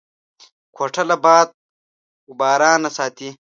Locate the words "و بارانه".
2.29-2.89